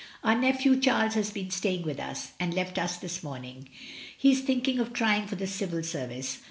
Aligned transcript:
"Our 0.23 0.33
nephew 0.33 0.79
Charles 0.79 1.13
has 1.13 1.29
been 1.29 1.49
sta5ring 1.49 1.83
with 1.85 1.99
us, 1.99 2.31
and 2.39 2.55
left 2.55 2.79
us 2.79 2.97
this 2.97 3.21
morning. 3.21 3.69
He 4.17 4.31
is 4.31 4.39
thinking 4.41 4.79
of 4.79 4.93
trying 4.93 5.27
for 5.27 5.35
the 5.35 5.45
Civil 5.45 5.83
Service. 5.83 6.39